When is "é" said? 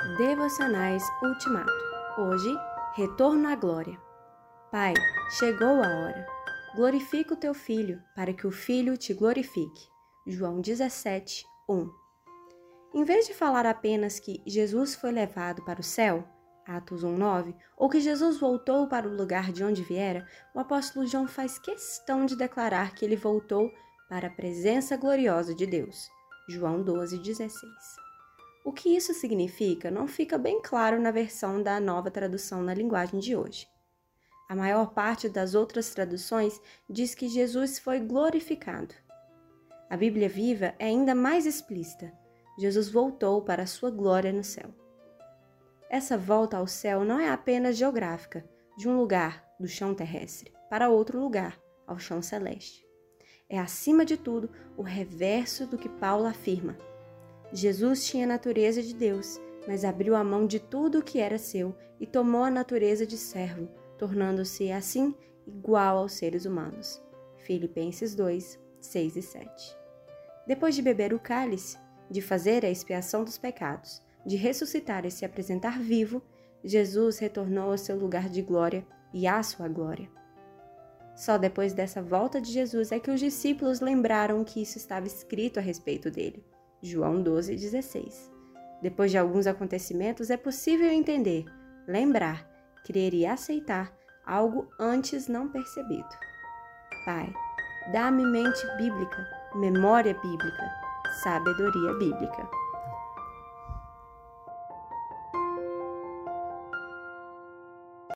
40.78-40.86, 47.18-47.30, 53.48-53.58, 82.92-83.00, 90.30-90.36